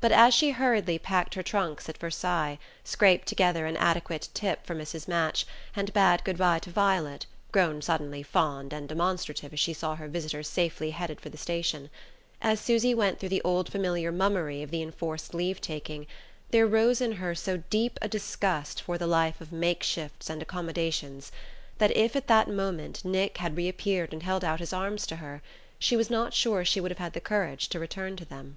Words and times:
But 0.00 0.12
as 0.12 0.32
she 0.32 0.52
hurriedly 0.52 0.98
packed 0.98 1.34
her 1.34 1.42
trunks 1.42 1.86
at 1.86 1.98
Versailles, 1.98 2.58
scraped 2.84 3.28
together 3.28 3.66
an 3.66 3.76
adequate 3.76 4.30
tip 4.32 4.64
for 4.64 4.74
Mrs. 4.74 5.06
Match, 5.06 5.46
and 5.76 5.92
bade 5.92 6.24
good 6.24 6.38
bye 6.38 6.58
to 6.60 6.70
Violet 6.70 7.26
(grown 7.52 7.82
suddenly 7.82 8.22
fond 8.22 8.72
and 8.72 8.88
demonstrative 8.88 9.52
as 9.52 9.60
she 9.60 9.74
saw 9.74 9.94
her 9.96 10.08
visitor 10.08 10.42
safely 10.42 10.92
headed 10.92 11.20
for 11.20 11.28
the 11.28 11.36
station) 11.36 11.90
as 12.40 12.60
Susy 12.60 12.94
went 12.94 13.20
through 13.20 13.28
the 13.28 13.42
old 13.42 13.70
familiar 13.70 14.10
mummery 14.10 14.62
of 14.62 14.70
the 14.70 14.80
enforced 14.80 15.34
leave 15.34 15.60
taking, 15.60 16.06
there 16.50 16.66
rose 16.66 17.02
in 17.02 17.12
her 17.12 17.34
so 17.34 17.58
deep 17.68 17.98
a 18.00 18.08
disgust 18.08 18.80
for 18.80 18.96
the 18.96 19.06
life 19.06 19.38
of 19.42 19.52
makeshifts 19.52 20.30
and 20.30 20.40
accommodations, 20.40 21.30
that 21.76 21.94
if 21.94 22.16
at 22.16 22.26
that 22.26 22.48
moment 22.48 23.04
Nick 23.04 23.36
had 23.36 23.54
reappeared 23.58 24.14
and 24.14 24.22
held 24.22 24.44
out 24.44 24.60
his 24.60 24.72
arms 24.72 25.06
to 25.06 25.16
her, 25.16 25.42
she 25.78 25.94
was 25.94 26.08
not 26.08 26.32
sure 26.32 26.64
she 26.64 26.80
would 26.80 26.90
have 26.90 26.96
had 26.96 27.12
the 27.12 27.20
courage 27.20 27.68
to 27.68 27.78
return 27.78 28.16
to 28.16 28.24
them. 28.24 28.56